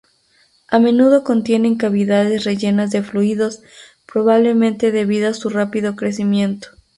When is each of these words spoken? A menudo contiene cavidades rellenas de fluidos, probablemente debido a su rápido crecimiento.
A 0.67 0.79
menudo 0.79 1.23
contiene 1.23 1.77
cavidades 1.77 2.43
rellenas 2.43 2.89
de 2.89 3.03
fluidos, 3.03 3.61
probablemente 4.11 4.91
debido 4.91 5.29
a 5.29 5.35
su 5.35 5.49
rápido 5.51 5.95
crecimiento. 5.95 6.69